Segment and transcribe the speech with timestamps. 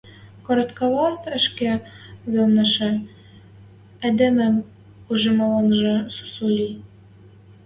[0.45, 1.71] Коротковат ӹшке
[2.31, 2.91] велнӹшӹ
[4.07, 4.55] эдемӹм
[5.11, 6.69] ужмыланжы сусу ли.